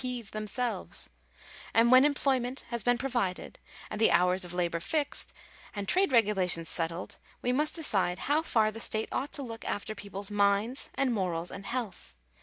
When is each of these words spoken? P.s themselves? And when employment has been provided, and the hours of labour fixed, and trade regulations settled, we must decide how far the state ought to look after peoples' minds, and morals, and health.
P.s 0.03 0.31
themselves? 0.31 1.11
And 1.75 1.91
when 1.91 2.05
employment 2.05 2.61
has 2.69 2.81
been 2.81 2.97
provided, 2.97 3.59
and 3.87 4.01
the 4.01 4.09
hours 4.09 4.43
of 4.43 4.51
labour 4.51 4.79
fixed, 4.79 5.31
and 5.75 5.87
trade 5.87 6.11
regulations 6.11 6.69
settled, 6.69 7.19
we 7.43 7.51
must 7.51 7.75
decide 7.75 8.17
how 8.25 8.41
far 8.41 8.71
the 8.71 8.79
state 8.79 9.09
ought 9.11 9.31
to 9.33 9.43
look 9.43 9.63
after 9.63 9.93
peoples' 9.93 10.31
minds, 10.31 10.89
and 10.95 11.13
morals, 11.13 11.51
and 11.51 11.67
health. 11.67 12.15